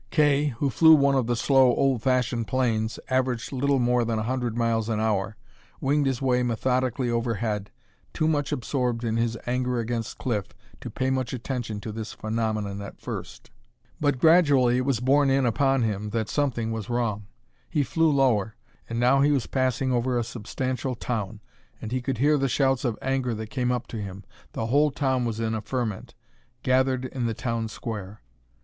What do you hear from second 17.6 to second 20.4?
He flew lower, and now he was passing over a